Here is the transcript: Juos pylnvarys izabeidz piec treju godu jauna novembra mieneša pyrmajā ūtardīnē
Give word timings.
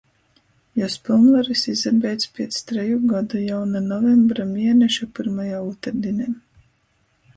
Juos 0.83 0.93
pylnvarys 1.09 1.65
izabeidz 1.73 2.25
piec 2.39 2.57
treju 2.71 2.97
godu 3.11 3.43
jauna 3.49 3.83
novembra 3.91 4.49
mieneša 4.55 5.11
pyrmajā 5.19 5.61
ūtardīnē 5.71 6.33